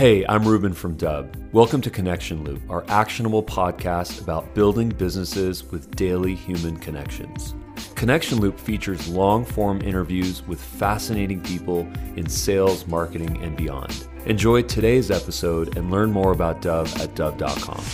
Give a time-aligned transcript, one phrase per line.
[0.00, 1.36] Hey, I'm Ruben from Dubb.
[1.52, 7.54] Welcome to Connection Loop, our actionable podcast about building businesses with daily human connections.
[7.96, 11.80] Connection Loop features long form interviews with fascinating people
[12.16, 14.08] in sales, marketing, and beyond.
[14.24, 17.84] Enjoy today's episode and learn more about Dubb at Dubb.com.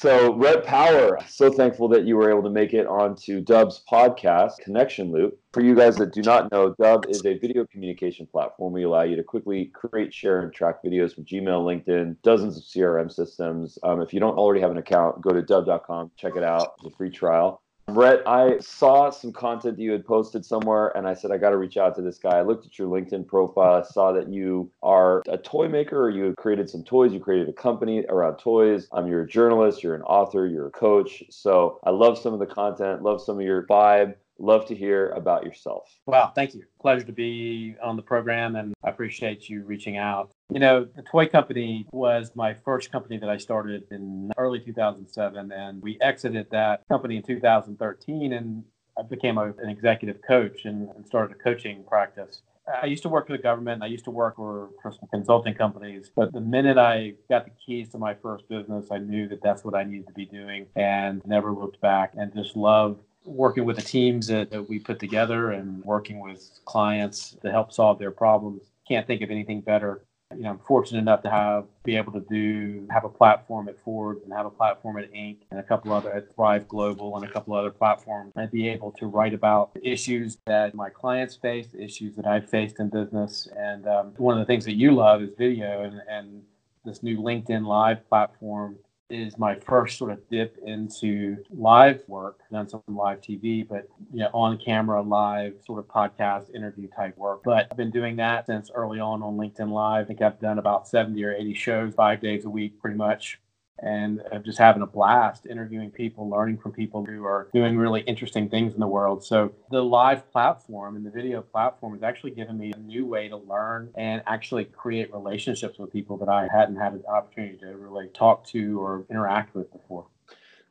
[0.00, 4.56] So, Rhett Power, so thankful that you were able to make it onto Dubb's podcast,
[4.60, 5.38] Connection Loop.
[5.52, 8.72] For you guys that do not know, Dub is a video communication platform.
[8.72, 12.62] We allow you to quickly create, share, and track videos from Gmail, LinkedIn, dozens of
[12.62, 13.78] CRM systems.
[13.82, 16.76] Um, if you don't already have an account, go to dubb.com, check it out.
[16.78, 17.60] It's a free trial.
[17.96, 21.50] Rhett, I saw some content that you had posted somewhere, and I said I got
[21.50, 22.38] to reach out to this guy.
[22.38, 23.82] I looked at your LinkedIn profile.
[23.82, 27.12] I saw that you are a toy maker, or you have created some toys.
[27.12, 28.88] You created a company around toys.
[28.92, 29.82] Um, you're a journalist.
[29.82, 30.46] You're an author.
[30.46, 31.22] You're a coach.
[31.30, 33.02] So I love some of the content.
[33.02, 35.88] Love some of your vibe love to hear about yourself.
[36.06, 36.62] Wow, thank you.
[36.80, 40.32] Pleasure to be on the program, and I appreciate you reaching out.
[40.50, 45.52] You know, the toy company was my first company that I started in early 2007,
[45.52, 48.64] and we exited that company in 2013, and
[48.98, 52.42] I became a, an executive coach and, and started a coaching practice.
[52.82, 53.82] I used to work for the government.
[53.82, 56.10] I used to work for, for some consulting companies.
[56.14, 59.64] But the minute I got the keys to my first business, I knew that that's
[59.64, 63.76] what I needed to be doing and never looked back and just loved working with
[63.76, 68.10] the teams that, that we put together and working with clients to help solve their
[68.10, 68.62] problems.
[68.88, 70.02] Can't think of anything better.
[70.34, 73.76] You know, I'm fortunate enough to have be able to do have a platform at
[73.80, 75.38] Forbes and have a platform at Inc.
[75.50, 78.92] and a couple other at Thrive Global and a couple other platforms and be able
[78.92, 83.48] to write about issues that my clients face, issues that I've faced in business.
[83.56, 86.42] And um, one of the things that you love is video and, and
[86.84, 88.78] this new LinkedIn Live platform
[89.10, 92.40] is my first sort of dip into live work.
[92.50, 97.16] Done some live TV, but you know, on camera, live sort of podcast interview type
[97.18, 97.42] work.
[97.44, 100.04] But I've been doing that since early on on LinkedIn Live.
[100.04, 103.40] I think I've done about 70 or 80 shows, five days a week, pretty much
[103.82, 108.02] and I'm just having a blast interviewing people, learning from people who are doing really
[108.02, 109.24] interesting things in the world.
[109.24, 113.28] So the live platform and the video platform has actually given me a new way
[113.28, 117.76] to learn and actually create relationships with people that I hadn't had an opportunity to
[117.76, 120.06] really talk to or interact with before.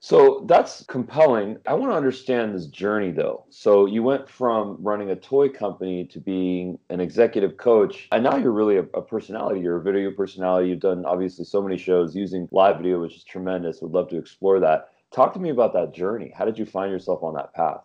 [0.02, 1.58] So that's compelling.
[1.68, 3.46] I want to understand this journey though.
[3.50, 8.38] So you went from running a toy company to being an executive coach, and now
[8.38, 9.60] you're really a, a, personality.
[9.60, 10.70] You're a video personality.
[10.70, 13.82] You've done obviously so many shows using live video, which is tremendous.
[13.82, 14.90] Would love to explore that.
[15.12, 16.32] Talk to me about that journey.
[16.34, 17.82] How did you find yourself on that path?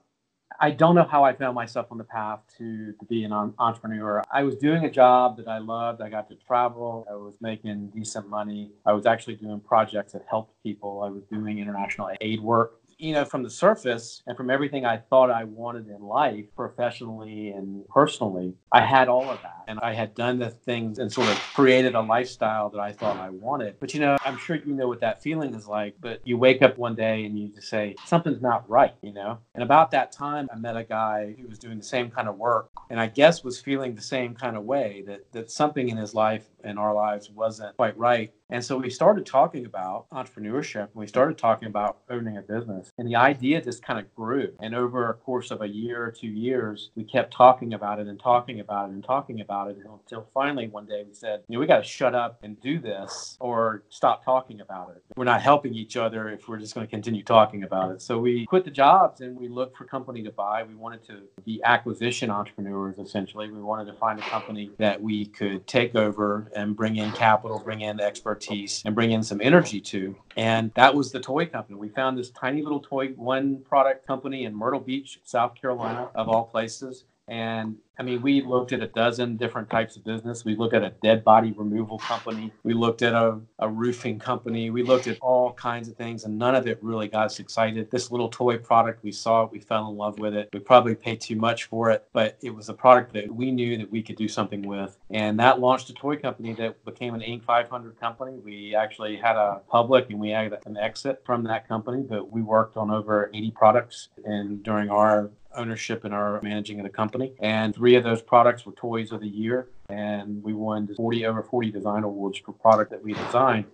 [0.60, 4.22] I don't know how I found myself on the path to, to be an entrepreneur.
[4.32, 6.00] I was doing a job that I loved.
[6.00, 7.06] I got to travel.
[7.10, 8.70] I was making decent money.
[8.86, 11.02] I was actually doing projects that helped people.
[11.02, 14.96] I was doing international aid work you know, from the surface and from everything I
[14.96, 19.64] thought I wanted in life, professionally and personally, I had all of that.
[19.68, 23.16] And I had done the things and sort of created a lifestyle that I thought
[23.18, 23.76] I wanted.
[23.80, 25.96] But, you know, I'm sure you know what that feeling is like.
[26.00, 29.38] But you wake up one day and you just say, something's not right, you know?
[29.54, 32.36] And about that time, I met a guy who was doing the same kind of
[32.36, 35.96] work and I guess was feeling the same kind of way that, that something in
[35.96, 38.32] his life and our lives wasn't quite right.
[38.54, 42.92] And so we started talking about entrepreneurship and we started talking about owning a business.
[42.96, 44.52] And the idea just kind of grew.
[44.60, 48.06] And over a course of a year or two years, we kept talking about it
[48.06, 51.56] and talking about it and talking about it until finally one day we said, you
[51.56, 55.02] know, we got to shut up and do this or stop talking about it.
[55.16, 58.02] We're not helping each other if we're just going to continue talking about it.
[58.02, 60.62] So we quit the jobs and we looked for company to buy.
[60.62, 63.50] We wanted to be acquisition entrepreneurs essentially.
[63.50, 67.58] We wanted to find a company that we could take over and bring in capital,
[67.58, 70.16] bring in experts expertise and bring in some energy to.
[70.36, 71.78] And that was the toy company.
[71.78, 76.28] We found this tiny little toy one product company in Myrtle Beach, South Carolina, of
[76.28, 77.04] all places.
[77.28, 80.44] And I mean, we looked at a dozen different types of business.
[80.44, 82.52] We looked at a dead body removal company.
[82.64, 84.70] We looked at a, a roofing company.
[84.70, 87.90] We looked at all kinds of things, and none of it really got us excited.
[87.90, 90.48] This little toy product, we saw it, we fell in love with it.
[90.52, 93.78] We probably paid too much for it, but it was a product that we knew
[93.78, 94.98] that we could do something with.
[95.10, 97.44] And that launched a toy company that became an Inc.
[97.44, 98.38] 500 company.
[98.44, 102.42] We actually had a public and we had an exit from that company, but we
[102.42, 107.32] worked on over 80 products and during our ownership in our managing of the company.
[107.40, 109.68] And three of those products were toys of the year.
[109.88, 113.66] And we won 40 over 40 design awards for product that we designed.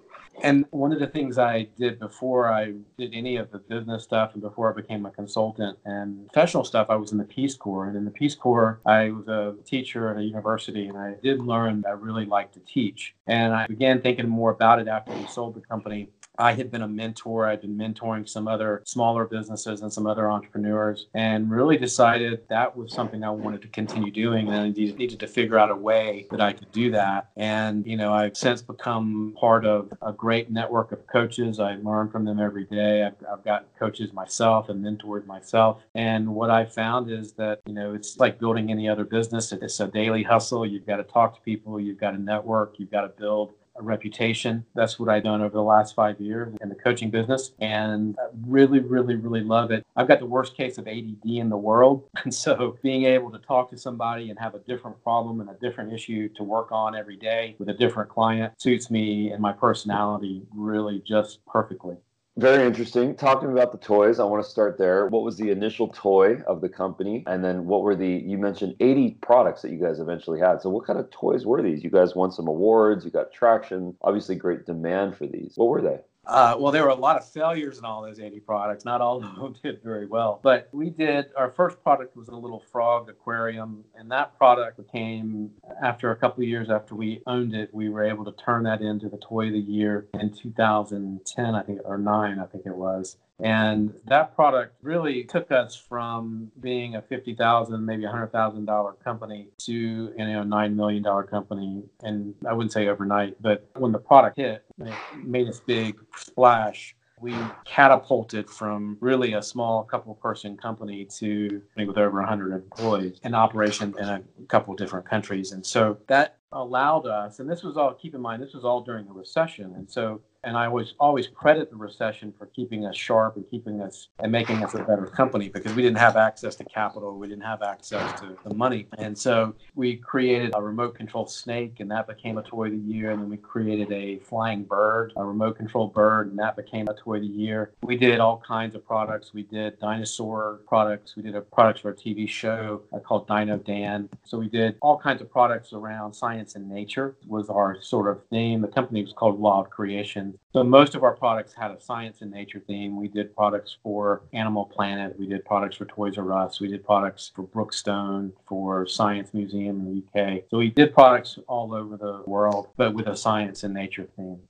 [0.42, 4.32] And one of the things I did before I did any of the business stuff
[4.32, 7.86] and before I became a consultant and professional stuff, I was in the Peace Corps.
[7.86, 11.40] And in the Peace Corps, I was a teacher at a university and I did
[11.40, 13.14] learn I really liked to teach.
[13.26, 16.08] And I began thinking more about it after we sold the company
[16.40, 17.46] I had been a mentor.
[17.46, 22.76] I'd been mentoring some other smaller businesses and some other entrepreneurs, and really decided that
[22.76, 24.48] was something I wanted to continue doing.
[24.48, 27.28] And I needed to figure out a way that I could do that.
[27.36, 31.60] And, you know, I've since become part of a great network of coaches.
[31.60, 33.04] I learn from them every day.
[33.04, 33.44] I've, I've
[33.78, 35.82] coaches myself and mentored myself.
[35.94, 39.52] And what I found is that, you know, it's like building any other business.
[39.52, 40.66] It's a daily hustle.
[40.66, 43.82] You've got to talk to people, you've got to network, you've got to build a
[43.82, 44.64] reputation.
[44.74, 48.16] That's what I've done over the last five years in the coaching business and
[48.46, 49.84] really, really, really love it.
[49.96, 52.04] I've got the worst case of ADD in the world.
[52.22, 55.54] And so being able to talk to somebody and have a different problem and a
[55.54, 59.52] different issue to work on every day with a different client suits me and my
[59.52, 61.96] personality really just perfectly.
[62.40, 63.14] Very interesting.
[63.16, 65.06] Talking about the toys, I want to start there.
[65.08, 67.22] What was the initial toy of the company?
[67.26, 70.62] And then what were the, you mentioned 80 products that you guys eventually had.
[70.62, 71.84] So what kind of toys were these?
[71.84, 75.52] You guys won some awards, you got traction, obviously great demand for these.
[75.56, 75.98] What were they?
[76.26, 78.84] Uh, well, there were a lot of failures in all those 80 products.
[78.84, 80.40] Not all of them did very well.
[80.42, 83.84] But we did, our first product was a little frog aquarium.
[83.96, 85.50] And that product became,
[85.82, 88.80] after a couple of years after we owned it, we were able to turn that
[88.80, 92.76] into the toy of the year in 2010, I think, or nine, I think it
[92.76, 93.16] was.
[93.42, 98.66] And that product really took us from being a fifty thousand, maybe a hundred thousand
[98.66, 101.82] dollar company to you know nine million dollar company.
[102.02, 104.94] And I wouldn't say overnight, but when the product hit, it
[105.24, 106.94] made this big splash.
[107.20, 107.34] We
[107.66, 113.94] catapulted from really a small couple person company to with over 100 employees in operation
[113.98, 115.52] in a couple different countries.
[115.52, 118.80] And so that allowed us, and this was all, keep in mind, this was all
[118.80, 119.74] during the recession.
[119.76, 123.80] And so and I always always credit the recession for keeping us sharp and keeping
[123.80, 127.28] us and making us a better company because we didn't have access to capital, we
[127.28, 131.90] didn't have access to the money, and so we created a remote control snake, and
[131.90, 133.10] that became a toy of the year.
[133.10, 136.94] And then we created a flying bird, a remote control bird, and that became a
[136.94, 137.72] toy of the year.
[137.82, 139.34] We did all kinds of products.
[139.34, 141.16] We did dinosaur products.
[141.16, 144.08] We did a product for a TV show uh, called Dino Dan.
[144.24, 148.22] So we did all kinds of products around science and nature was our sort of
[148.30, 148.60] name.
[148.60, 152.22] The company was called Wild of Creation so most of our products had a science
[152.22, 152.96] and nature theme.
[152.96, 155.16] We did products for Animal Planet.
[155.16, 156.60] We did products for Toys R Us.
[156.60, 160.42] We did products for Brookstone, for Science Museum in the UK.
[160.50, 164.40] So we did products all over the world, but with a science and nature theme.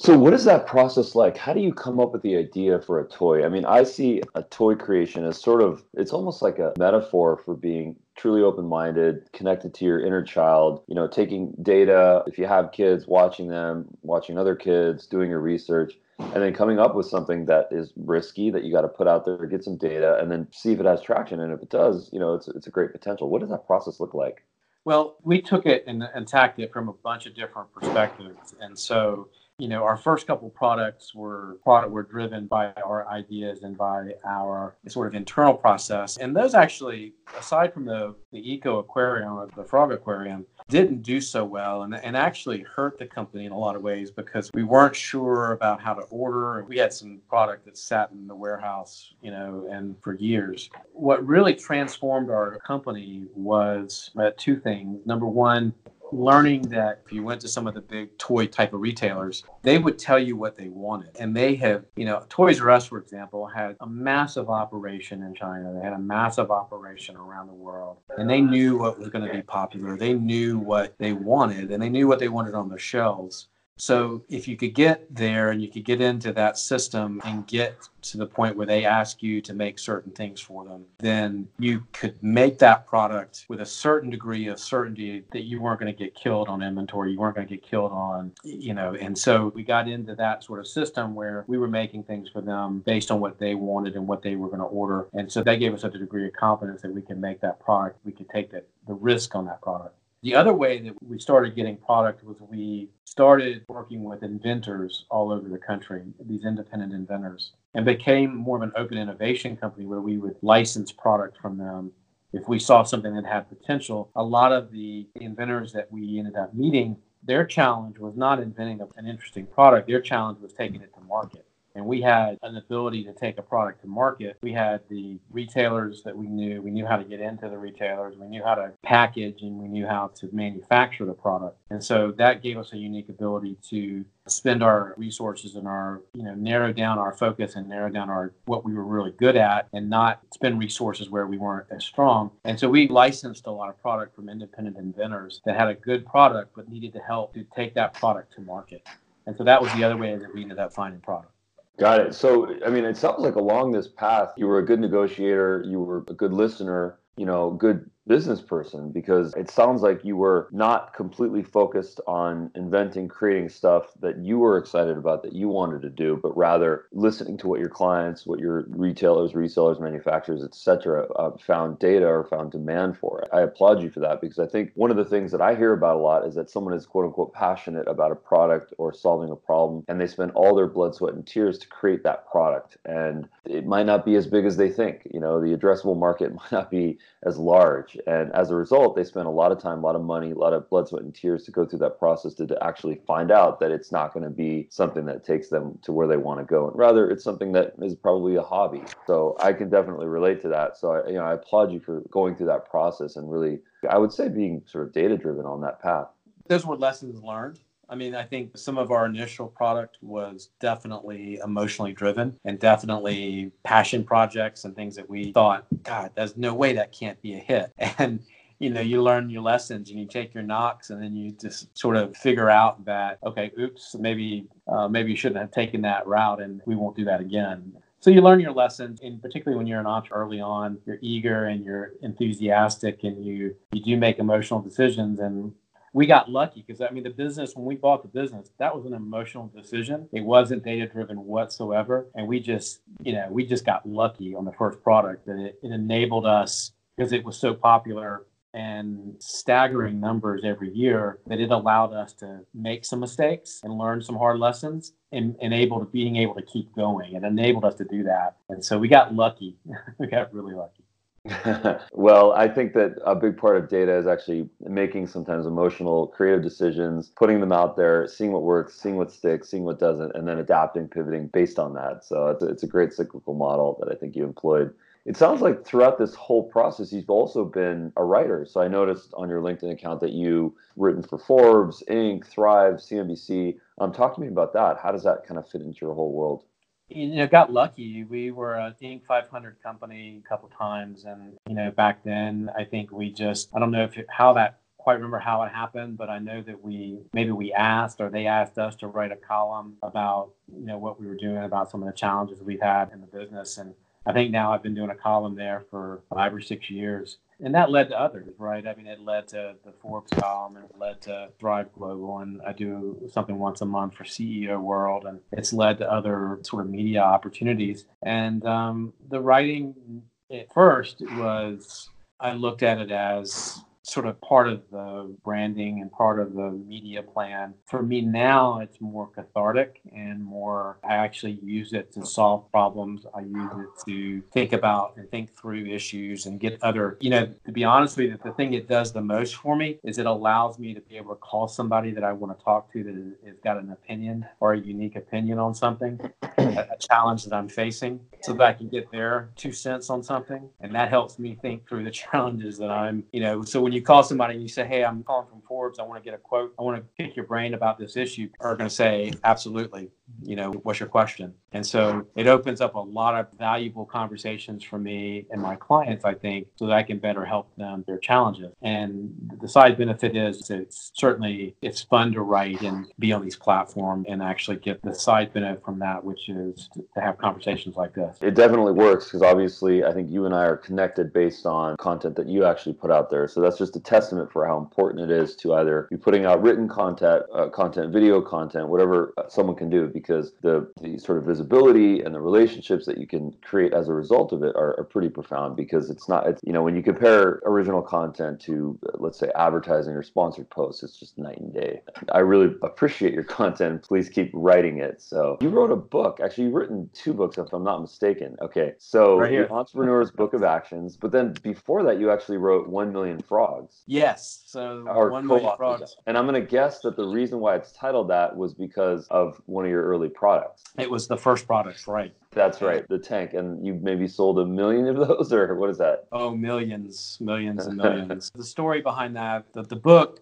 [0.00, 1.36] So, what is that process like?
[1.36, 3.44] How do you come up with the idea for a toy?
[3.44, 7.42] I mean, I see a toy creation as sort of, it's almost like a metaphor
[7.44, 12.38] for being truly open minded, connected to your inner child, you know, taking data, if
[12.38, 16.94] you have kids, watching them, watching other kids, doing your research, and then coming up
[16.94, 20.16] with something that is risky that you got to put out there, get some data,
[20.20, 21.40] and then see if it has traction.
[21.40, 23.30] And if it does, you know, it's, it's a great potential.
[23.30, 24.44] What does that process look like?
[24.84, 28.54] Well, we took it and attacked it from a bunch of different perspectives.
[28.60, 33.64] And so, you know, our first couple products were product were driven by our ideas
[33.64, 36.16] and by our sort of internal process.
[36.16, 41.20] And those actually, aside from the the eco aquarium, or the frog aquarium, didn't do
[41.20, 44.62] so well and, and actually hurt the company in a lot of ways because we
[44.62, 46.64] weren't sure about how to order.
[46.68, 50.70] We had some product that sat in the warehouse, you know, and for years.
[50.92, 55.04] What really transformed our company was uh, two things.
[55.04, 55.72] Number one,
[56.12, 59.78] learning that if you went to some of the big toy type of retailers, they
[59.78, 61.16] would tell you what they wanted.
[61.18, 65.34] And they have, you know, Toys R Us, for example, had a massive operation in
[65.34, 65.72] China.
[65.72, 67.98] They had a massive operation around the world.
[68.16, 69.96] And they knew what was going to be popular.
[69.96, 73.48] They knew what they wanted and they knew what they wanted on their shelves.
[73.78, 77.88] So if you could get there and you could get into that system and get
[78.02, 81.84] to the point where they ask you to make certain things for them, then you
[81.92, 85.98] could make that product with a certain degree of certainty that you weren't going to
[85.98, 88.94] get killed on inventory, you weren't going to get killed on, you know.
[88.94, 92.40] And so we got into that sort of system where we were making things for
[92.40, 95.08] them based on what they wanted and what they were going to order.
[95.12, 97.60] And so that gave us such a degree of confidence that we can make that
[97.60, 99.94] product, we could take the, the risk on that product.
[100.22, 105.30] The other way that we started getting product was we started working with inventors all
[105.30, 110.00] over the country, these independent inventors, and became more of an open innovation company where
[110.00, 111.92] we would license product from them.
[112.32, 116.34] If we saw something that had potential, a lot of the inventors that we ended
[116.34, 120.92] up meeting, their challenge was not inventing an interesting product, their challenge was taking it
[120.94, 121.47] to market
[121.78, 124.36] and we had an ability to take a product to market.
[124.42, 126.60] We had the retailers that we knew.
[126.60, 128.16] We knew how to get into the retailers.
[128.16, 131.56] We knew how to package and we knew how to manufacture the product.
[131.70, 136.24] And so that gave us a unique ability to spend our resources and our, you
[136.24, 139.68] know, narrow down our focus and narrow down our what we were really good at
[139.72, 142.32] and not spend resources where we weren't as strong.
[142.44, 146.04] And so we licensed a lot of product from independent inventors that had a good
[146.04, 148.84] product but needed to help to take that product to market.
[149.26, 151.32] And so that was the other way that we ended up finding product.
[151.78, 152.14] Got it.
[152.14, 155.80] So, I mean, it sounds like along this path, you were a good negotiator, you
[155.80, 160.48] were a good listener, you know, good business person because it sounds like you were
[160.50, 165.82] not completely focused on inventing, creating stuff that you were excited about that you wanted
[165.82, 171.06] to do, but rather listening to what your clients, what your retailers, resellers, manufacturers, etc.,
[171.12, 173.24] uh, found data or found demand for.
[173.32, 175.74] I applaud you for that because I think one of the things that I hear
[175.74, 179.30] about a lot is that someone is quote unquote passionate about a product or solving
[179.30, 182.78] a problem, and they spend all their blood, sweat, and tears to create that product,
[182.86, 185.06] and it might not be as big as they think.
[185.12, 189.04] You know, the addressable market might not be as large and as a result, they
[189.04, 191.14] spend a lot of time, a lot of money, a lot of blood, sweat, and
[191.14, 194.24] tears to go through that process to, to actually find out that it's not going
[194.24, 196.68] to be something that takes them to where they want to go.
[196.68, 198.82] And rather, it's something that is probably a hobby.
[199.06, 200.76] So I can definitely relate to that.
[200.76, 203.98] So I, you know, I applaud you for going through that process and really, I
[203.98, 206.08] would say, being sort of data driven on that path.
[206.46, 207.60] Those were lessons learned
[207.90, 213.50] I mean, I think some of our initial product was definitely emotionally driven and definitely
[213.64, 217.38] passion projects and things that we thought, God, there's no way that can't be a
[217.38, 217.72] hit.
[217.98, 218.20] And
[218.58, 221.76] you know, you learn your lessons and you take your knocks, and then you just
[221.78, 226.06] sort of figure out that, okay, oops, maybe uh, maybe you shouldn't have taken that
[226.06, 227.72] route, and we won't do that again.
[228.00, 231.46] So you learn your lessons, and particularly when you're an entrepreneur early on, you're eager
[231.46, 235.52] and you're enthusiastic, and you you do make emotional decisions, and
[235.92, 238.86] we got lucky because I mean the business when we bought the business that was
[238.86, 240.08] an emotional decision.
[240.12, 244.44] It wasn't data driven whatsoever, and we just you know we just got lucky on
[244.44, 250.00] the first product that it, it enabled us because it was so popular and staggering
[250.00, 254.40] numbers every year that it allowed us to make some mistakes and learn some hard
[254.40, 257.14] lessons and, and able to being able to keep going.
[257.14, 258.36] and enabled us to do that.
[258.48, 259.56] And so we got lucky.
[259.98, 260.84] we got really lucky.
[261.92, 266.42] well, I think that a big part of data is actually making sometimes emotional, creative
[266.42, 270.26] decisions, putting them out there, seeing what works, seeing what sticks, seeing what doesn't, and
[270.26, 272.04] then adapting, pivoting based on that.
[272.04, 274.74] So it's a, it's a great cyclical model that I think you employed.
[275.04, 278.44] It sounds like throughout this whole process, you've also been a writer.
[278.44, 283.56] So I noticed on your LinkedIn account that you written for Forbes, Inc., Thrive, CNBC.
[283.78, 284.78] Um, talk to me about that.
[284.82, 286.44] How does that kind of fit into your whole world?
[286.88, 288.04] You know, got lucky.
[288.04, 289.04] We were a Inc.
[289.06, 293.58] 500 company a couple times, and you know, back then, I think we just I
[293.58, 297.00] don't know if how that quite remember how it happened, but I know that we
[297.12, 300.98] maybe we asked or they asked us to write a column about you know what
[301.00, 303.74] we were doing about some of the challenges we've had in the business, and
[304.06, 307.54] I think now I've been doing a column there for five or six years and
[307.54, 308.66] that led to others, right?
[308.66, 312.40] I mean, it led to the Forbes column, and it led to Thrive Global, and
[312.42, 316.64] I do something once a month for CEO World, and it's led to other sort
[316.64, 317.84] of media opportunities.
[318.02, 320.02] And um, the writing
[320.32, 321.90] at first was
[322.20, 326.50] I looked at it as sort of part of the branding and part of the
[326.50, 327.54] media plan.
[327.66, 333.06] For me now, it's more cathartic and more, I actually use it to solve problems.
[333.14, 337.32] I use it to think about and think through issues and get other, you know,
[337.46, 340.06] to be honest with you, the thing it does the most for me is it
[340.06, 342.94] allows me to be able to call somebody that I want to talk to that
[343.26, 345.98] has got an opinion or a unique opinion on something,
[346.36, 350.48] a challenge that I'm facing, so that I can get their two cents on something.
[350.60, 353.82] And that helps me think through the challenges that I'm, you know, so when you
[353.82, 355.78] call somebody and you say, Hey, I'm calling from Forbes.
[355.78, 356.54] I want to get a quote.
[356.58, 358.28] I want to pick your brain about this issue.
[358.40, 359.90] Are going to say, Absolutely.
[360.22, 361.34] You know, what's your question?
[361.52, 366.04] And so it opens up a lot of valuable conversations for me and my clients,
[366.04, 368.52] I think, so that I can better help them their challenges.
[368.62, 373.36] And the side benefit is it's certainly it's fun to write and be on these
[373.36, 377.94] platforms and actually get the side benefit from that, which is to have conversations like
[377.94, 378.18] this.
[378.20, 382.16] It definitely works because obviously I think you and I are connected based on content
[382.16, 383.26] that you actually put out there.
[383.28, 386.42] So that's just a testament for how important it is to either be putting out
[386.42, 391.24] written content, uh, content, video content, whatever someone can do, because the, the sort of
[391.24, 394.84] visibility and the relationships that you can create as a result of it are, are
[394.84, 395.56] pretty profound.
[395.56, 399.30] Because it's not, it's, you know, when you compare original content to, uh, let's say,
[399.34, 401.80] advertising or sponsored posts, it's just night and day.
[402.12, 403.82] I really appreciate your content.
[403.82, 405.00] Please keep writing it.
[405.00, 406.20] So you wrote a book.
[406.22, 408.36] Actually, you've written two books, if I'm not mistaken.
[408.40, 409.48] Okay, so right here.
[409.50, 410.96] Entrepreneur's Book of Actions.
[410.96, 413.82] But then before that, you actually wrote One Million Frogs.
[413.86, 414.42] Yes.
[414.46, 415.96] So or one million frogs.
[416.06, 419.40] And I'm going to guess that the reason why it's titled that was because of
[419.46, 420.62] one of your early products.
[420.78, 422.14] It was the first product, right?
[422.32, 423.34] That's right, the tank.
[423.34, 426.06] And you maybe sold a million of those, or what is that?
[426.12, 428.30] Oh, millions, millions and millions.
[428.34, 430.20] the story behind that, the, the book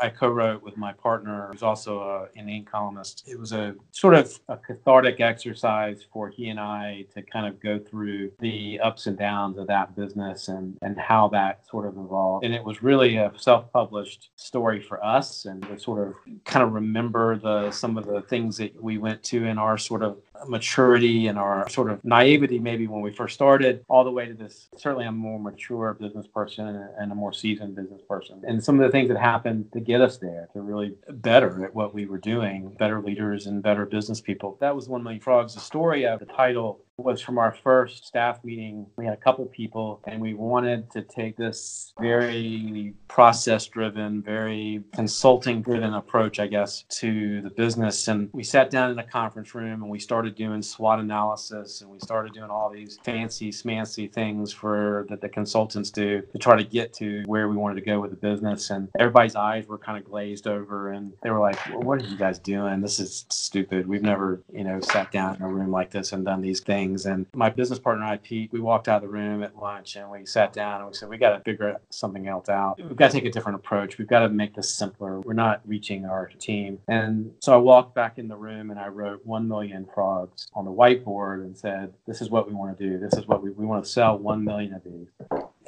[0.00, 2.66] I co wrote with my partner, who's also a, an Inc.
[2.66, 7.46] columnist, it was a sort of a cathartic exercise for he and I to kind
[7.46, 11.86] of go through the ups and downs of that business and, and how that sort
[11.86, 12.44] of evolved.
[12.44, 16.62] And it was really a self published story for us and to sort of kind
[16.62, 20.18] of remember the some of the things that we went to in our sort of
[20.46, 24.34] maturity and our sort of naivety maybe when we first started all the way to
[24.34, 28.42] this certainly a more mature business person and a more seasoned business person.
[28.46, 31.74] And some of the things that happened to get us there to really better at
[31.74, 35.20] what we were doing better leaders and better business people that was one of million
[35.20, 35.54] frogs.
[35.54, 38.86] The story of the title was from our first staff meeting.
[38.96, 44.82] We had a couple people, and we wanted to take this very process driven, very
[44.94, 48.08] consulting driven approach, I guess, to the business.
[48.08, 51.90] And we sat down in a conference room and we started doing SWOT analysis and
[51.90, 56.56] we started doing all these fancy, smancy things for that the consultants do to try
[56.56, 58.70] to get to where we wanted to go with the business.
[58.70, 62.06] And everybody's eyes were kind of glazed over and they were like, well, What are
[62.06, 62.80] you guys doing?
[62.80, 63.86] This is stupid.
[63.86, 66.87] We've never, you know, sat down in a room like this and done these things
[66.88, 67.06] things.
[67.06, 69.96] And my business partner and I, Pete, we walked out of the room at lunch
[69.96, 72.78] and we sat down and we said, we got to figure something else out.
[72.78, 73.98] We've got to take a different approach.
[73.98, 75.20] We've got to make this simpler.
[75.20, 76.78] We're not reaching our team.
[76.88, 80.64] And so I walked back in the room and I wrote 1 million frogs on
[80.64, 82.98] the whiteboard and said, this is what we want to do.
[82.98, 85.08] This is what we, we want to sell 1 million of these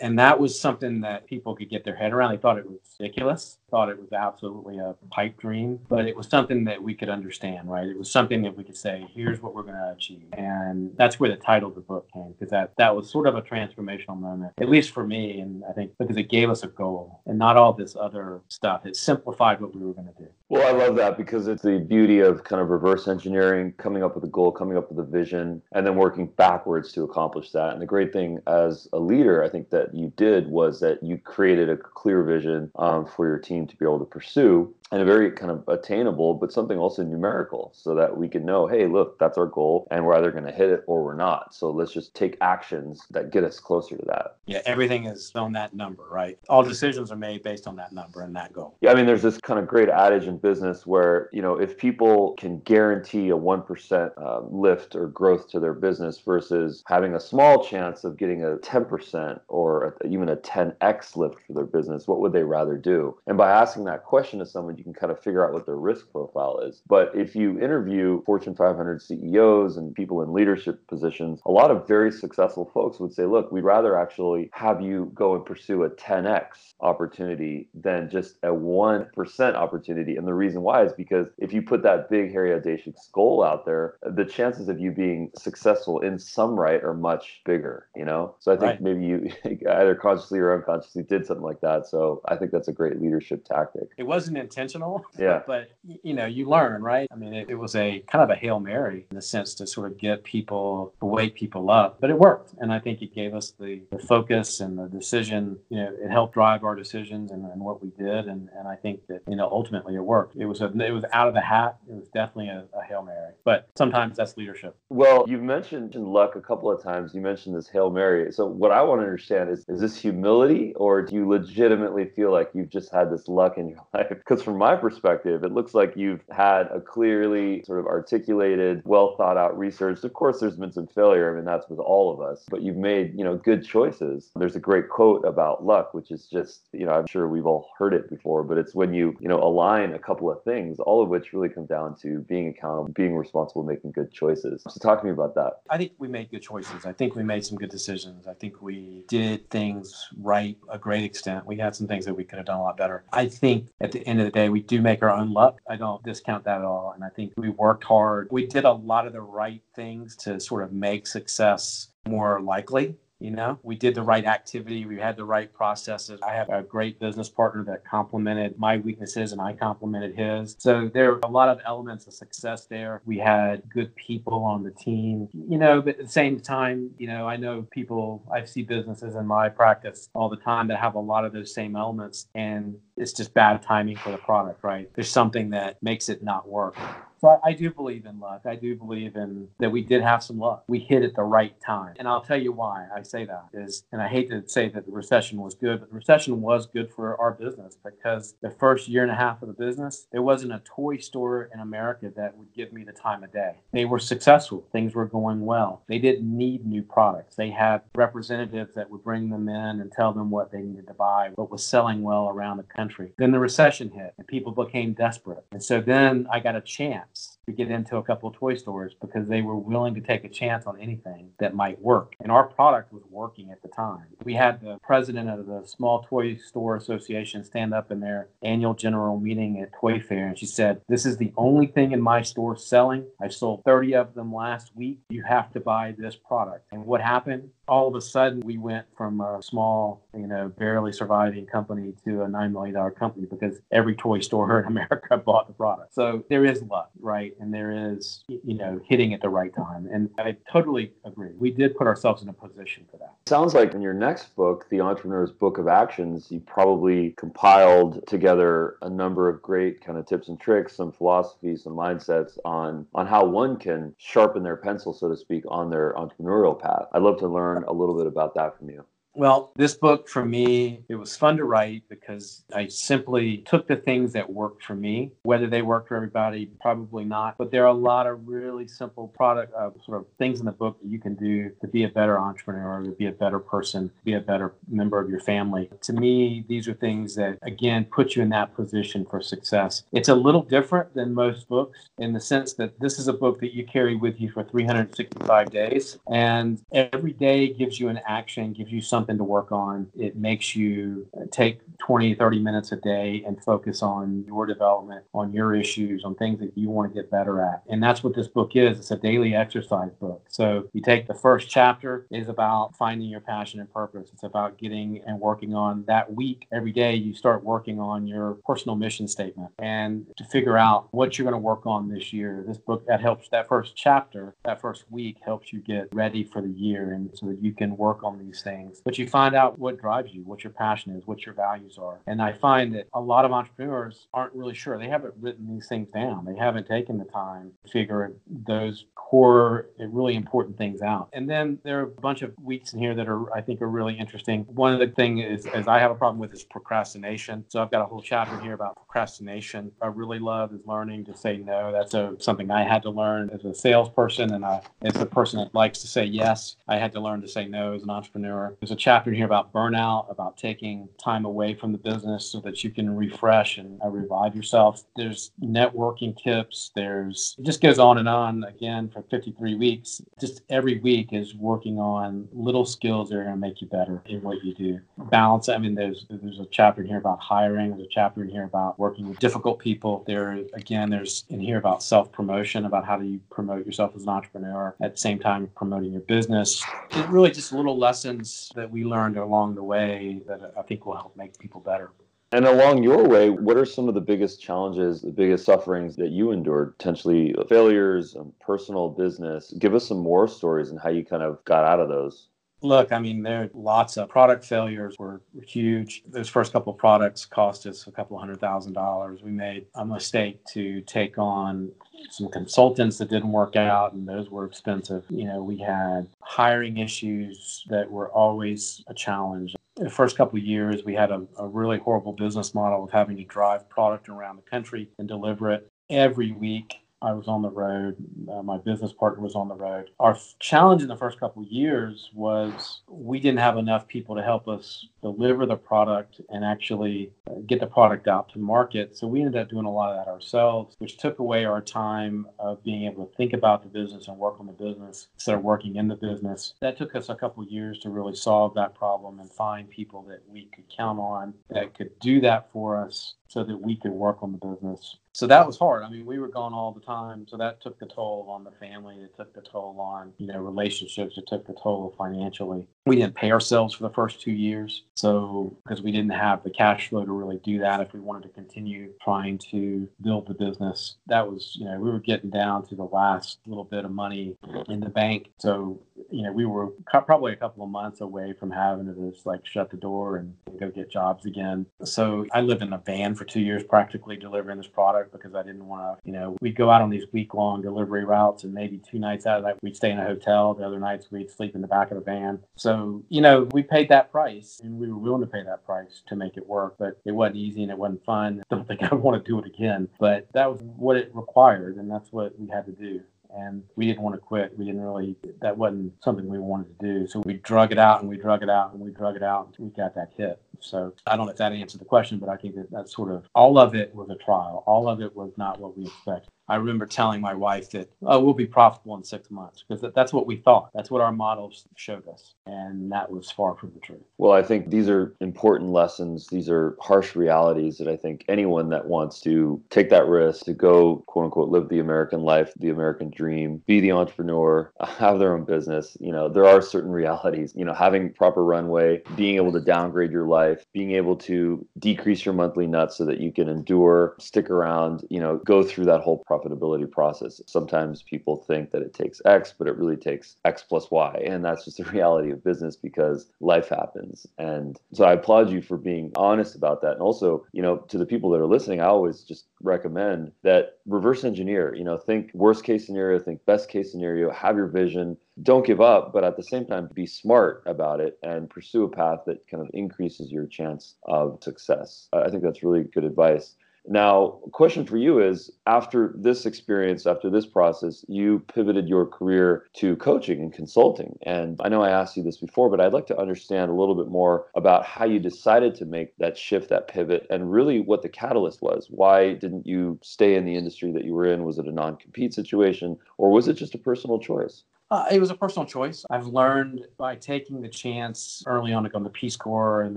[0.00, 2.32] and that was something that people could get their head around.
[2.32, 6.28] They thought it was ridiculous, thought it was absolutely a pipe dream, but it was
[6.28, 7.86] something that we could understand, right?
[7.86, 10.26] It was something that we could say, here's what we're going to achieve.
[10.32, 13.36] And that's where the title of the book came, because that, that was sort of
[13.36, 15.40] a transformational moment, at least for me.
[15.40, 18.86] And I think because it gave us a goal and not all this other stuff.
[18.86, 20.28] It simplified what we were going to do.
[20.48, 24.16] Well, I love that because it's the beauty of kind of reverse engineering, coming up
[24.16, 27.72] with a goal, coming up with a vision, and then working backwards to accomplish that.
[27.72, 31.18] And the great thing as a leader, I think that you did was that you
[31.18, 35.04] created a clear vision um, for your team to be able to pursue and a
[35.04, 39.18] very kind of attainable, but something also numerical so that we can know, hey, look,
[39.18, 41.54] that's our goal and we're either going to hit it or we're not.
[41.54, 44.36] So let's just take actions that get us closer to that.
[44.46, 46.38] Yeah, everything is on that number, right?
[46.48, 48.76] All decisions are made based on that number and that goal.
[48.80, 51.78] Yeah, I mean, there's this kind of great adage in business where, you know, if
[51.78, 57.20] people can guarantee a 1% uh, lift or growth to their business versus having a
[57.20, 62.08] small chance of getting a 10% or a, even a 10x lift for their business,
[62.08, 63.16] what would they rather do?
[63.28, 65.76] And by asking that question to someone, you can kind of figure out what their
[65.76, 66.82] risk profile is.
[66.88, 71.86] But if you interview Fortune 500 CEOs and people in leadership positions, a lot of
[71.86, 75.90] very successful folks would say, look, we'd rather actually have you go and pursue a
[75.90, 80.16] 10x opportunity than just a 1% opportunity.
[80.16, 83.66] And the reason why is because if you put that big, hairy, audacious goal out
[83.66, 88.34] there, the chances of you being successful in some right are much bigger, you know?
[88.38, 88.80] So I think right.
[88.80, 89.30] maybe you
[89.68, 91.86] either consciously or unconsciously did something like that.
[91.86, 93.90] So I think that's a great leadership tactic.
[93.98, 95.04] It wasn't intentional intentional.
[95.18, 95.42] Yeah.
[95.50, 95.72] But
[96.04, 97.08] you know, you learn, right?
[97.10, 99.66] I mean, it, it, was a kind of a hail mary in the sense to
[99.66, 103.34] sort of get people, wake people up, but it worked, and I think it gave
[103.34, 105.58] us the, the focus and the decision.
[105.70, 108.76] You know, it helped drive our decisions and, and what we did, and, and I
[108.76, 110.36] think that you know ultimately it worked.
[110.36, 111.78] It was a, it was out of the hat.
[111.88, 114.76] It was definitely a, a hail mary, but sometimes that's leadership.
[114.88, 117.14] Well, you've mentioned luck a couple of times.
[117.14, 118.30] You mentioned this hail mary.
[118.32, 122.30] So what I want to understand is, is this humility, or do you legitimately feel
[122.30, 124.08] like you've just had this luck in your life?
[124.10, 129.16] Because from my perspective, it looks like you've had a clearly sort of articulated, well
[129.16, 130.04] thought out research.
[130.04, 131.32] Of course, there's been some failure.
[131.32, 134.30] I mean, that's with all of us, but you've made, you know, good choices.
[134.36, 137.70] There's a great quote about luck, which is just, you know, I'm sure we've all
[137.78, 141.02] heard it before, but it's when you, you know, align a couple of things, all
[141.02, 144.62] of which really come down to being accountable, being responsible, making good choices.
[144.68, 145.60] So talk to me about that.
[145.70, 146.84] I think we made good choices.
[146.84, 148.26] I think we made some good decisions.
[148.26, 151.46] I think we did things right a great extent.
[151.46, 153.04] We had some things that we could have done a lot better.
[153.12, 155.60] I think at the end of the day, we do make our own luck.
[155.68, 156.92] I don't discount that at all.
[156.94, 158.28] And I think we worked hard.
[158.30, 162.96] We did a lot of the right things to sort of make success more likely
[163.20, 166.20] you know we did the right activity we had the right processes.
[166.26, 170.56] I have a great business partner that complemented my weaknesses and i complemented his.
[170.58, 173.02] So there are a lot of elements of success there.
[173.04, 175.28] We had good people on the team.
[175.32, 179.14] You know but at the same time you know i know people i see businesses
[179.14, 182.76] in my practice all the time that have a lot of those same elements and
[182.96, 184.90] it's just bad timing for the product right?
[184.94, 186.76] There's something that makes it not work
[187.20, 188.42] So I, I, do believe in luck.
[188.46, 190.64] I do believe in that we did have some luck.
[190.68, 191.94] We hit at the right time.
[191.98, 194.86] And I'll tell you why I say that is, and I hate to say that
[194.86, 198.88] the recession was good, but the recession was good for our business because the first
[198.88, 202.38] year and a half of the business, there wasn't a toy store in America that
[202.38, 203.56] would give me the time of day.
[203.72, 204.66] They were successful.
[204.72, 205.82] Things were going well.
[205.88, 207.36] They didn't need new products.
[207.36, 210.94] They had representatives that would bring them in and tell them what they needed to
[210.94, 213.12] buy, what was selling well around the country.
[213.18, 215.44] Then the recession hit and people became desperate.
[215.52, 217.09] And so then I got a chance
[217.46, 220.28] to get into a couple of toy stores because they were willing to take a
[220.28, 222.14] chance on anything that might work.
[222.20, 224.06] And our product was working at the time.
[224.24, 228.74] We had the president of the Small Toy Store Association stand up in their annual
[228.74, 232.22] general meeting at Toy Fair and she said, This is the only thing in my
[232.22, 233.06] store selling.
[233.20, 235.00] I sold 30 of them last week.
[235.08, 236.66] You have to buy this product.
[236.72, 237.50] And what happened?
[237.70, 242.22] All of a sudden, we went from a small, you know, barely surviving company to
[242.22, 245.94] a $9 million company because every toy store in America bought the product.
[245.94, 247.34] So there is luck, right?
[247.40, 249.88] and there is, you know, hitting at the right time.
[249.92, 251.30] And I totally agree.
[251.38, 253.14] We did put ourselves in a position for that.
[253.26, 258.76] Sounds like in your next book, The Entrepreneur's Book of Actions, you probably compiled together
[258.82, 263.06] a number of great kind of tips and tricks, some philosophies, some mindsets on on
[263.06, 266.86] how one can sharpen their pencil, so to speak, on their entrepreneurial path.
[266.92, 268.84] I'd love to learn a little bit about that from you.
[269.14, 273.76] Well, this book for me, it was fun to write because I simply took the
[273.76, 275.10] things that worked for me.
[275.24, 277.36] Whether they work for everybody, probably not.
[277.36, 280.52] But there are a lot of really simple product uh, sort of things in the
[280.52, 283.90] book that you can do to be a better entrepreneur, to be a better person,
[284.04, 285.68] be a better member of your family.
[285.82, 289.82] To me, these are things that again put you in that position for success.
[289.92, 293.40] It's a little different than most books in the sense that this is a book
[293.40, 298.52] that you carry with you for 365 days, and every day gives you an action,
[298.52, 299.88] gives you something something to work on.
[299.98, 305.32] It makes you take 20, 30 minutes a day and focus on your development, on
[305.32, 307.62] your issues, on things that you want to get better at.
[307.68, 308.78] And that's what this book is.
[308.78, 310.24] It's a daily exercise book.
[310.28, 314.10] So you take the first chapter is about finding your passion and purpose.
[314.12, 316.46] It's about getting and working on that week.
[316.52, 321.18] Every day you start working on your personal mission statement and to figure out what
[321.18, 322.44] you're going to work on this year.
[322.46, 326.40] This book that helps that first chapter, that first week helps you get ready for
[326.40, 328.80] the year and so that you can work on these things.
[328.90, 332.00] But you find out what drives you, what your passion is, what your values are.
[332.08, 334.80] And I find that a lot of entrepreneurs aren't really sure.
[334.80, 336.24] They haven't written these things down.
[336.24, 341.08] They haven't taken the time to figure those core eh, really important things out.
[341.12, 343.68] And then there are a bunch of weeks in here that are I think are
[343.68, 344.44] really interesting.
[344.48, 347.44] One of the things is, I have a problem with is procrastination.
[347.48, 349.70] So I've got a whole chapter here about procrastination.
[349.80, 351.70] I really love is learning to say no.
[351.70, 355.38] That's a, something I had to learn as a salesperson and I, as a person
[355.38, 356.56] that likes to say yes.
[356.66, 358.56] I had to learn to say no as an entrepreneur.
[358.60, 362.64] There's a chapter here about burnout, about taking time away from the business so that
[362.64, 364.82] you can refresh and uh, revive yourself.
[364.96, 366.72] There's networking tips.
[366.74, 370.00] There's it just goes on and on again for 53 weeks.
[370.18, 374.02] Just every week is working on little skills that are going to make you better
[374.06, 374.80] in what you do.
[375.10, 375.48] Balance.
[375.48, 377.70] I mean, there's there's a chapter in here about hiring.
[377.70, 380.04] There's a chapter in here about working with difficult people.
[380.06, 384.04] There again, there's in here about self promotion, about how do you promote yourself as
[384.04, 386.64] an entrepreneur at the same time promoting your business.
[386.92, 390.96] It really just little lessons that we learned along the way that I think will
[390.96, 391.90] help make people better.
[392.32, 396.10] And along your way, what are some of the biggest challenges, the biggest sufferings that
[396.10, 396.78] you endured?
[396.78, 399.52] Potentially failures, um, personal business.
[399.58, 402.28] Give us some more stories and how you kind of got out of those.
[402.62, 406.02] Look, I mean, there are lots of product failures were huge.
[406.06, 409.22] Those first couple of products cost us a couple hundred thousand dollars.
[409.22, 411.72] We made a mistake to take on
[412.10, 415.04] some consultants that didn't work out, and those were expensive.
[415.08, 420.44] You know, we had hiring issues that were always a challenge the first couple of
[420.44, 424.36] years, we had a, a, really horrible business model of having to drive product around
[424.36, 426.80] the country and deliver it every week.
[427.02, 427.96] I was on the road.
[428.30, 429.90] Uh, my business partner was on the road.
[429.98, 434.16] Our f- challenge in the first couple of years was we didn't have enough people
[434.16, 438.98] to help us deliver the product and actually uh, get the product out to market.
[438.98, 442.26] So we ended up doing a lot of that ourselves, which took away our time
[442.38, 445.42] of being able to think about the business and work on the business instead of
[445.42, 446.54] working in the business.
[446.60, 450.02] That took us a couple of years to really solve that problem and find people
[450.08, 453.92] that we could count on that could do that for us so that we could
[453.92, 454.96] work on the business.
[455.12, 455.82] So that was hard.
[455.82, 458.52] I mean, we were gone all the time, so that took the toll on the
[458.52, 458.96] family.
[458.98, 461.18] It took the toll on you know relationships.
[461.18, 462.68] It took the toll financially.
[462.86, 466.50] We didn't pay ourselves for the first two years, so because we didn't have the
[466.50, 470.34] cash flow to really do that, if we wanted to continue trying to build the
[470.34, 473.90] business, that was you know we were getting down to the last little bit of
[473.90, 474.36] money
[474.68, 475.30] in the bank.
[475.38, 479.26] So you know, we were probably a couple of months away from having to just
[479.26, 481.66] like shut the door and go get jobs again.
[481.84, 485.42] So I lived in a van for two years, practically delivering this product because I
[485.42, 488.52] didn't want to, you know, we'd go out on these week long delivery routes and
[488.52, 490.54] maybe two nights out of that, we'd stay in a hotel.
[490.54, 492.40] The other nights we'd sleep in the back of the van.
[492.56, 492.69] So,
[493.08, 496.16] you know, we paid that price and we were willing to pay that price to
[496.16, 498.42] make it work, but it wasn't easy and it wasn't fun.
[498.50, 501.76] I don't think I want to do it again, but that was what it required.
[501.76, 503.00] And that's what we had to do
[503.34, 504.56] and we didn't want to quit.
[504.58, 507.06] We didn't really, that wasn't something we wanted to do.
[507.06, 509.48] So we drug it out and we drug it out and we drug it out
[509.48, 510.40] until we got that hit.
[510.60, 513.10] So I don't know if that answered the question, but I think that that's sort
[513.10, 514.62] of all of it was a trial.
[514.66, 516.30] All of it was not what we expected.
[516.50, 520.12] I remember telling my wife that, oh, we'll be profitable in six months because that's
[520.12, 520.70] what we thought.
[520.74, 522.34] That's what our models showed us.
[522.44, 524.02] And that was far from the truth.
[524.18, 526.26] Well, I think these are important lessons.
[526.26, 530.52] These are harsh realities that I think anyone that wants to take that risk to
[530.52, 535.34] go, quote unquote, live the American life, the American dream, be the entrepreneur, have their
[535.34, 537.52] own business, you know, there are certain realities.
[537.54, 542.24] You know, having proper runway, being able to downgrade your life, being able to decrease
[542.24, 546.00] your monthly nuts so that you can endure, stick around, you know, go through that
[546.00, 547.40] whole process profitability process.
[547.46, 551.22] Sometimes people think that it takes X, but it really takes X plus Y.
[551.26, 554.26] And that's just the reality of business because life happens.
[554.38, 556.92] And so I applaud you for being honest about that.
[556.92, 560.78] And also, you know, to the people that are listening, I always just recommend that
[560.86, 565.16] reverse engineer, you know, think worst case scenario, think best case scenario, have your vision,
[565.42, 568.88] don't give up, but at the same time, be smart about it and pursue a
[568.88, 572.08] path that kind of increases your chance of success.
[572.12, 573.54] I think that's really good advice.
[573.92, 579.66] Now, question for you is after this experience, after this process, you pivoted your career
[579.78, 581.18] to coaching and consulting.
[581.22, 583.96] And I know I asked you this before, but I'd like to understand a little
[583.96, 588.02] bit more about how you decided to make that shift, that pivot, and really what
[588.02, 588.86] the catalyst was.
[588.90, 591.42] Why didn't you stay in the industry that you were in?
[591.42, 594.62] Was it a non compete situation, or was it just a personal choice?
[594.90, 596.04] Uh, it was a personal choice.
[596.10, 599.96] I've learned by taking the chance early on to go in the Peace Corps and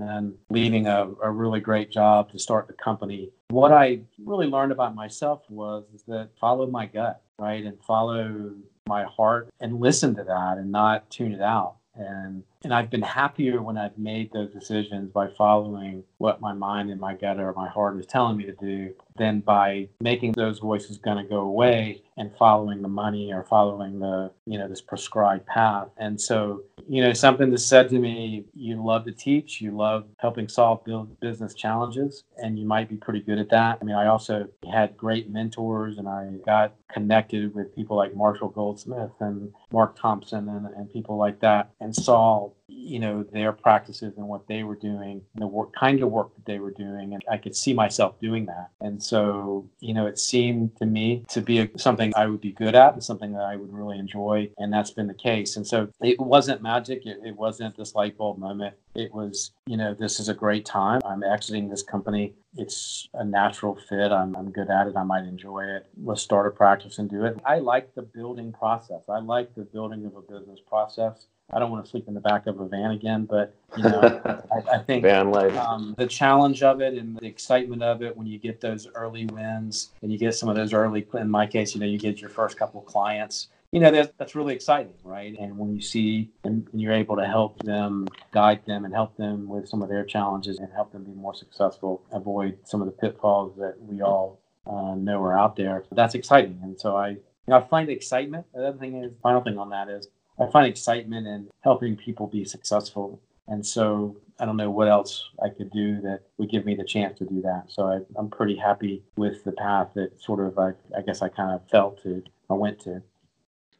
[0.00, 3.30] then leaving a, a really great job to start the company.
[3.48, 7.64] What I really learned about myself was that follow my gut, right?
[7.64, 8.52] And follow
[8.86, 11.76] my heart and listen to that and not tune it out.
[11.96, 16.90] And and I've been happier when I've made those decisions by following what my mind
[16.90, 20.58] and my gut or my heart is telling me to do than by making those
[20.58, 24.80] voices going to go away and following the money or following the, you know, this
[24.80, 25.88] prescribed path.
[25.98, 30.06] And so, you know, something that said to me, you love to teach, you love
[30.18, 30.80] helping solve
[31.20, 33.78] business challenges, and you might be pretty good at that.
[33.80, 38.48] I mean, I also had great mentors and I got connected with people like Marshall
[38.48, 44.14] Goldsmith and Mark Thompson and, and people like that and saw you know their practices
[44.16, 47.22] and what they were doing the work kind of work that they were doing and
[47.30, 48.70] i could see myself doing that.
[48.80, 52.52] And so you know it seemed to me to be a, something i would be
[52.52, 55.56] good at and something that i would really enjoy and that's been the case.
[55.56, 57.06] And so it wasn't magic.
[57.06, 58.74] It, it wasn't this light bulb moment.
[58.94, 61.00] It was you know this is a great time.
[61.04, 62.34] I'm exiting this company.
[62.56, 64.12] It's a natural fit.
[64.12, 64.96] I'm, I'm good at it.
[64.96, 65.86] I might enjoy it.
[66.02, 67.36] Let's start a practice and do it.
[67.44, 69.02] I like the building process.
[69.08, 72.20] I like the building of a business process I don't want to sleep in the
[72.20, 74.00] back of a van again, but you know,
[74.52, 75.54] I, I, think van life.
[75.56, 79.26] Um, the challenge of it and the excitement of it when you get those early
[79.26, 82.20] wins and you get some of those early, in my case, you know, you get
[82.20, 83.48] your first couple of clients.
[83.72, 85.36] You know, that's, that's really exciting, right?
[85.38, 89.48] And when you see and you're able to help them, guide them, and help them
[89.48, 92.92] with some of their challenges and help them be more successful, avoid some of the
[92.92, 96.58] pitfalls that we all uh, know are out there, that's exciting.
[96.62, 98.46] And so I, you know, I find excitement.
[98.54, 102.26] The other thing is, final thing on that is I find excitement in helping people
[102.26, 103.20] be successful.
[103.46, 106.84] And so I don't know what else I could do that would give me the
[106.84, 107.64] chance to do that.
[107.68, 111.28] So I, am pretty happy with the path that sort of I, I guess I
[111.28, 113.02] kind of felt to I went to.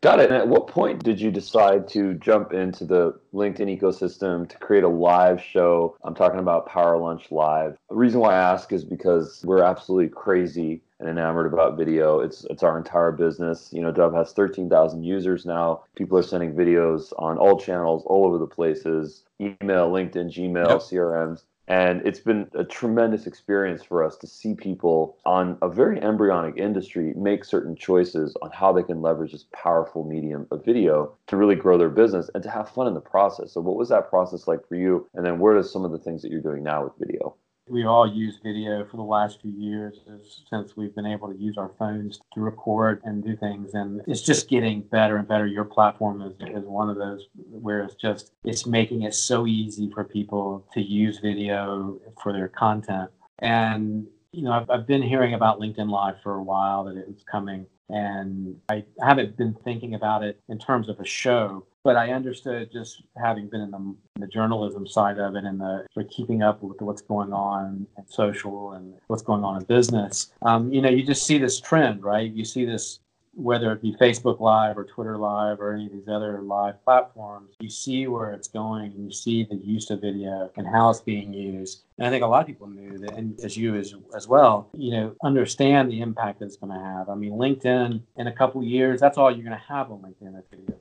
[0.05, 0.31] Got it.
[0.31, 4.85] And at what point did you decide to jump into the LinkedIn ecosystem to create
[4.85, 5.97] a live show?
[6.05, 7.79] I'm talking about Power Lunch Live.
[7.89, 12.21] The reason why I ask is because we're absolutely crazy and enamored about video.
[12.21, 13.71] It's it's our entire business.
[13.73, 15.85] You know, Dubb has 13,000 users now.
[15.97, 20.81] People are sending videos on all channels, all over the places, email, LinkedIn, Gmail, yep.
[20.81, 21.45] CRMs.
[21.67, 26.59] And it's been a tremendous experience for us to see people on a very embryonic
[26.59, 31.37] industry make certain choices on how they can leverage this powerful medium of video to
[31.39, 33.53] really grow their business and to have fun in the process.
[33.53, 35.09] So, what was that process like for you?
[35.15, 37.35] And then, where are some of the things that you're doing now with video?
[37.69, 40.01] We all use video for the last few years
[40.51, 44.21] since we've been able to use our phones to record and do things and it's
[44.21, 45.47] just getting better and better.
[45.47, 49.91] Your platform is, is one of those where it's just it's making it so easy
[49.91, 53.11] for people to use video for their content.
[53.39, 57.07] And you know, I've, I've been hearing about LinkedIn Live for a while that it
[57.07, 61.97] was coming, and I haven't been thinking about it in terms of a show, but
[61.97, 66.03] I understood just having been in the, the journalism side of it and the for
[66.05, 70.33] keeping up with what's going on in social and what's going on in business.
[70.43, 72.33] Um, you know, you just see this trend, right?
[72.33, 73.01] You see this
[73.37, 77.55] whether it be Facebook Live or Twitter Live or any of these other live platforms,
[77.61, 81.01] you see where it's going and you see the use of video and how it's
[81.01, 81.83] being used.
[81.99, 84.69] And I think a lot of people knew that, and as you as, as well,
[84.75, 87.09] you know, understand the impact that it's going to have.
[87.09, 90.39] I mean, LinkedIn in a couple years, that's all you're going to have on LinkedIn,
[90.39, 90.77] is video.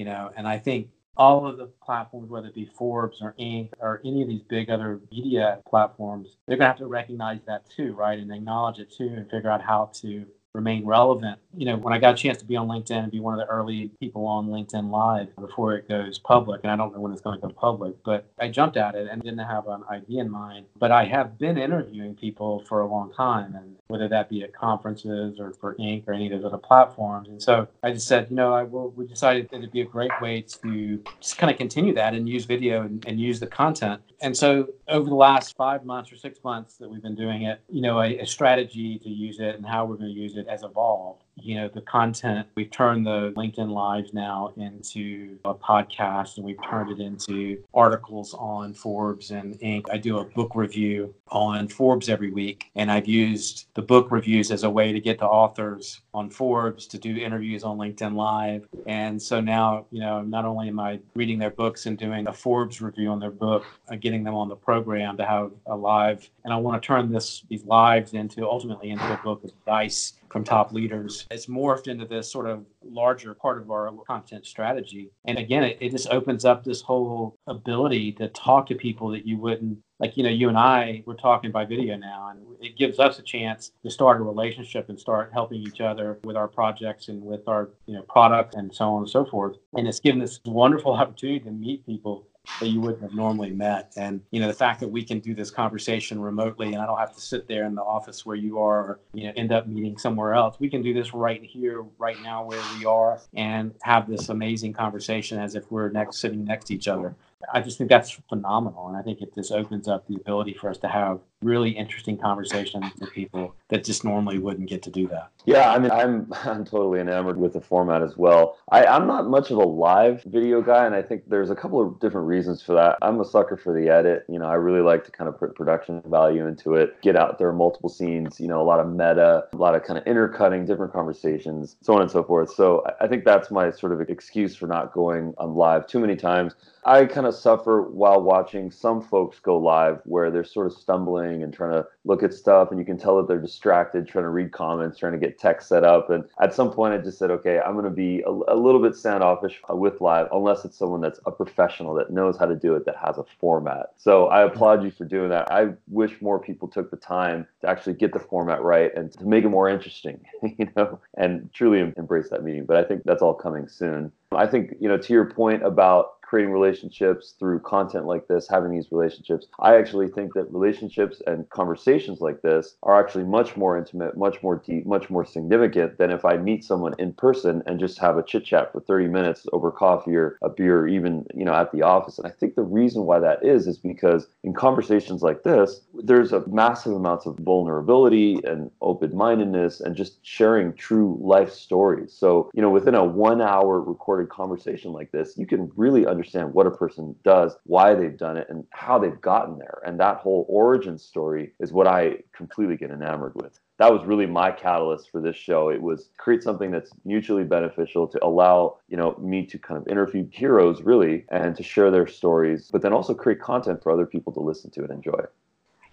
[0.00, 3.68] You know, and I think all of the platforms, whether it be Forbes or Inc.
[3.80, 7.68] or any of these big other media platforms, they're going to have to recognize that
[7.68, 8.18] too, right?
[8.18, 11.38] And acknowledge it too and figure out how to remain relevant.
[11.56, 13.46] You know, when I got a chance to be on LinkedIn and be one of
[13.46, 17.12] the early people on LinkedIn Live before it goes public, and I don't know when
[17.12, 20.22] it's going to go public, but I jumped at it and didn't have an idea
[20.22, 20.66] in mind.
[20.78, 24.52] But I have been interviewing people for a long time, and whether that be at
[24.52, 26.06] conferences or for Inc.
[26.08, 27.28] or any of those other platforms.
[27.28, 29.86] And so I just said, you know, I will, we decided that it'd be a
[29.86, 33.46] great way to just kind of continue that and use video and, and use the
[33.46, 34.00] content.
[34.22, 37.60] And so over the last five months or six months that we've been doing it,
[37.68, 40.39] you know, a, a strategy to use it and how we're going to use it
[40.48, 41.24] has evolved.
[41.42, 46.62] You know the content we've turned the linkedin lives now into a podcast and we've
[46.68, 49.86] turned it into articles on forbes and inc.
[49.90, 54.50] I do a book review on forbes every week and i've used the book reviews
[54.50, 58.66] as a way to get the authors on forbes to do interviews on linkedin live.
[58.86, 62.32] And so now you know not only am i reading their books and doing a
[62.32, 66.28] forbes review on their book uh, getting them on the program to have a live
[66.44, 70.14] and i want to turn this these lives into ultimately into a book of advice
[70.30, 71.26] from top leaders.
[71.30, 75.10] It's morphed into this sort of larger part of our content strategy.
[75.24, 79.26] And again, it, it just opens up this whole ability to talk to people that
[79.26, 82.76] you wouldn't like you know you and i we're talking by video now and it
[82.76, 86.48] gives us a chance to start a relationship and start helping each other with our
[86.48, 90.00] projects and with our you know products and so on and so forth and it's
[90.00, 92.26] given this wonderful opportunity to meet people
[92.58, 93.92] that you wouldn't have normally met.
[93.96, 96.98] And you know, the fact that we can do this conversation remotely, and I don't
[96.98, 99.66] have to sit there in the office where you are, or you know, end up
[99.66, 100.56] meeting somewhere else.
[100.58, 104.72] We can do this right here, right now, where we are, and have this amazing
[104.72, 107.14] conversation as if we're next sitting next to each other.
[107.52, 108.88] I just think that's phenomenal.
[108.88, 112.18] And I think it just opens up the ability for us to have really interesting
[112.18, 115.30] conversations with people that just normally wouldn't get to do that.
[115.46, 118.58] Yeah, I mean, I'm I'm totally enamored with the format as well.
[118.70, 121.80] I, I'm not much of a live video guy, and I think there's a couple
[121.80, 122.98] of different reasons for that.
[123.02, 124.24] I'm a sucker for the edit.
[124.28, 127.38] You know, I really like to kind of put production value into it, get out
[127.38, 130.66] there multiple scenes, you know, a lot of meta, a lot of kind of intercutting,
[130.66, 132.52] different conversations, so on and so forth.
[132.54, 136.16] So I think that's my sort of excuse for not going on live too many
[136.16, 136.54] times.
[136.84, 141.29] I kind of suffer while watching some folks go live where they're sort of stumbling
[141.42, 144.30] and trying to look at stuff, and you can tell that they're distracted, trying to
[144.30, 146.10] read comments, trying to get text set up.
[146.10, 148.80] And at some point, I just said, okay, I'm going to be a, a, little
[148.80, 152.56] bit standoffish uh, with live, unless it's someone that's a professional that knows how to
[152.56, 153.92] do it, that has a format.
[153.96, 155.50] So I applaud you for doing that.
[155.50, 159.24] I wish more people took the time to actually get the format right and to
[159.24, 160.20] make it more interesting,
[160.58, 162.64] you know, and truly embrace that meeting.
[162.64, 164.12] But I think that's all coming soon.
[164.32, 168.70] I think, you know, to your point about creating relationships through content like this, having
[168.70, 169.48] these relationships.
[169.58, 174.40] I actually think that relationships and conversations like this are actually much more intimate, much
[174.40, 178.16] more deep, much more significant than if I meet someone in person and just have
[178.16, 181.52] a chit chat for 30 minutes over coffee or a beer, or even you know
[181.52, 182.16] at the office.
[182.16, 186.32] And I think the reason why that is is because in conversations like this, there's
[186.32, 192.12] a massive amounts of vulnerability and open-mindedness and just sharing true life stories.
[192.12, 196.52] So you know within a one-hour recorded conversation like this, you can really understand understand
[196.52, 199.80] what a person does, why they've done it, and how they've gotten there.
[199.86, 203.58] And that whole origin story is what I completely get enamored with.
[203.78, 205.70] That was really my catalyst for this show.
[205.70, 209.88] It was create something that's mutually beneficial to allow, you know, me to kind of
[209.88, 214.04] interview heroes really and to share their stories, but then also create content for other
[214.04, 215.22] people to listen to and enjoy.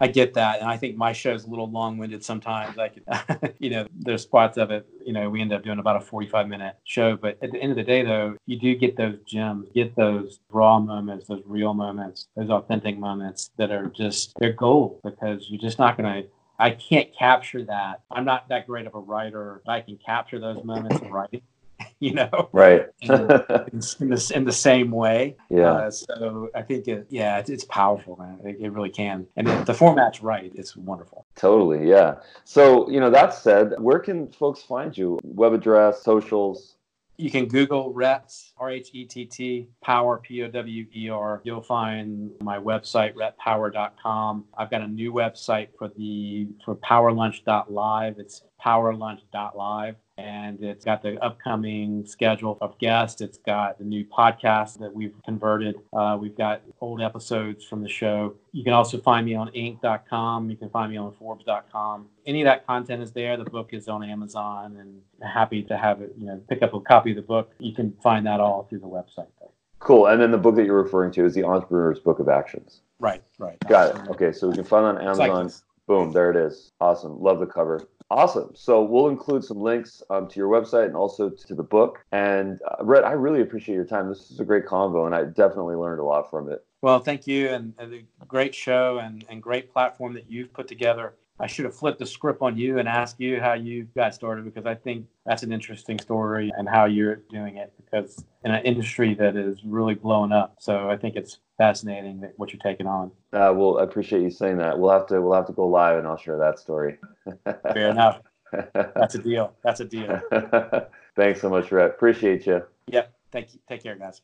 [0.00, 2.76] I get that, and I think my show's a little long-winded sometimes.
[2.76, 3.02] Like,
[3.58, 4.86] you know, there's spots of it.
[5.04, 7.76] You know, we end up doing about a 45-minute show, but at the end of
[7.76, 12.28] the day, though, you do get those gems, get those raw moments, those real moments,
[12.36, 16.28] those authentic moments that are just they're gold because you're just not going to.
[16.60, 18.02] I can't capture that.
[18.10, 19.62] I'm not that great of a writer.
[19.64, 21.42] but I can capture those moments in writing.
[22.00, 22.86] you know, right?
[23.02, 25.36] in, in, the, in the same way.
[25.50, 25.72] Yeah.
[25.72, 28.38] Uh, so I think, it, yeah, it's, it's powerful, man.
[28.44, 29.26] It, it, really can.
[29.36, 31.26] And if the format's right, it's wonderful.
[31.36, 31.88] Totally.
[31.88, 32.16] Yeah.
[32.44, 35.18] So, you know, that said, where can folks find you?
[35.22, 36.76] Web address, socials?
[37.20, 41.40] You can Google Rhett, R H E T T, Power, P O W E R.
[41.42, 44.44] You'll find my website, rhettpower.com.
[44.56, 48.20] I've got a new website for the for powerlunch.live.
[48.20, 53.20] It's powerlunch.live and it's got the upcoming schedule of guests.
[53.20, 55.76] It's got the new podcast that we've converted.
[55.92, 58.34] Uh, we've got old episodes from the show.
[58.50, 60.50] You can also find me on Inc.com.
[60.50, 62.08] You can find me on Forbes.com.
[62.26, 63.36] Any of that content is there.
[63.36, 66.12] The book is on Amazon, and happy to have it.
[66.18, 67.52] You know, pick up a copy of the book.
[67.60, 69.28] You can find that all through the website.
[69.40, 69.52] Though.
[69.78, 70.06] Cool.
[70.06, 72.80] And then the book that you're referring to is the Entrepreneur's Book of Actions.
[72.98, 73.22] Right.
[73.38, 73.56] Right.
[73.68, 74.10] Got it.
[74.10, 75.44] Okay, so we can find it on Amazon.
[75.46, 75.52] Like
[75.86, 76.12] Boom.
[76.12, 76.72] There it is.
[76.80, 77.18] Awesome.
[77.22, 77.88] Love the cover.
[78.10, 78.52] Awesome.
[78.54, 82.04] So we'll include some links um, to your website and also to the book.
[82.10, 84.08] And uh, Rhett, I really appreciate your time.
[84.08, 86.64] This is a great convo, and I definitely learned a lot from it.
[86.80, 87.92] Well, thank you, and, and
[88.22, 91.14] a great show and, and great platform that you've put together.
[91.40, 94.44] I should have flipped the script on you and asked you how you got started
[94.44, 98.64] because I think that's an interesting story and how you're doing it because in an
[98.64, 100.56] industry that is really blowing up.
[100.58, 103.12] So I think it's fascinating that what you're taking on.
[103.32, 104.78] Uh, well, I appreciate you saying that.
[104.78, 106.98] We'll have to we'll have to go live and I'll share that story.
[107.44, 108.20] Fair enough.
[108.52, 109.54] That's a deal.
[109.62, 110.20] That's a deal.
[111.16, 111.90] Thanks so much, Rhett.
[111.90, 112.62] Appreciate you.
[112.88, 113.12] Yep.
[113.30, 113.60] Thank you.
[113.68, 114.22] Take care, guys.